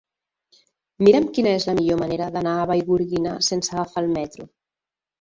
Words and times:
Mira'm 1.07 1.27
quina 1.35 1.53
és 1.59 1.69
la 1.71 1.77
millor 1.81 2.01
manera 2.05 2.31
d'anar 2.39 2.57
a 2.57 2.67
Vallgorguina 2.75 3.39
sense 3.53 3.79
agafar 3.81 4.07
el 4.07 4.15
metro. 4.21 4.53